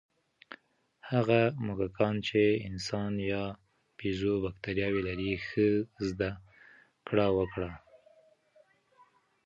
هغه 1.11 1.41
موږکان 1.65 2.15
چې 2.27 2.41
د 2.53 2.59
انسان 2.69 3.11
یا 3.31 3.43
بیزو 3.97 4.33
بکتریاوې 4.43 5.01
لري، 5.07 5.31
ښه 5.47 5.67
زده 6.07 6.31
کړه 7.07 7.27
وکړه. 7.37 7.71